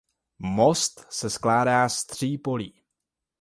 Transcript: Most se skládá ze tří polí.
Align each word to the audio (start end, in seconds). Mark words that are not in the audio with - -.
Most 0.39 1.03
se 1.13 1.29
skládá 1.29 1.89
ze 1.89 2.05
tří 2.07 2.37
polí. 2.37 2.81